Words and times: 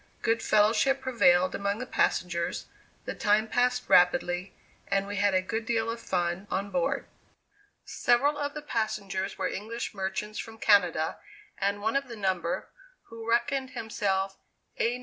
Good 0.23 0.41
fellowship 0.41 0.99
prevailed 0.99 1.53
among 1.53 1.77
the 1.77 1.85
passengers, 1.85 2.65
the 3.05 3.13
time 3.13 3.47
passed 3.47 3.87
rapidly, 3.87 4.55
and 4.87 5.05
we 5.05 5.17
had 5.17 5.35
a 5.35 5.43
good 5.43 5.63
deal 5.63 5.91
of 5.91 5.99
fun 6.01 6.47
on 6.49 6.71
board. 6.71 7.05
Several 7.85 8.35
of 8.35 8.55
the 8.55 8.63
passengers 8.63 9.37
were 9.37 9.47
English 9.47 9.93
merchants 9.93 10.39
from 10.39 10.57
Canada 10.57 11.19
and 11.59 11.83
one 11.83 11.95
of 11.95 12.07
the 12.07 12.15
number, 12.15 12.67
who 13.09 13.29
reckoned 13.29 13.69
himself 13.77 14.39
"A, 14.79 14.97
No. 14.97 14.99